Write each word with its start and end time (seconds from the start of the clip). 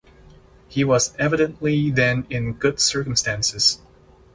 He 0.67 0.83
was 0.83 1.15
evidently 1.19 1.91
then 1.91 2.25
in 2.31 2.53
good 2.53 2.79
circumstances. 2.79 3.79